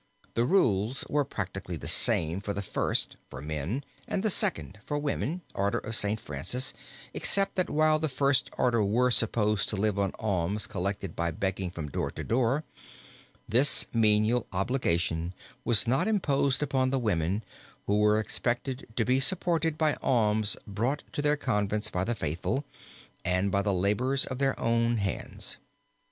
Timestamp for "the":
0.33-0.45, 1.77-1.87, 2.55-2.63, 4.23-4.31, 7.99-8.09, 16.89-16.97, 22.03-22.15, 23.61-23.71